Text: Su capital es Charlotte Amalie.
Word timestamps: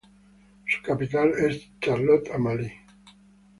Su 0.65 0.81
capital 0.81 1.29
es 1.37 1.69
Charlotte 1.79 2.31
Amalie. 2.33 2.85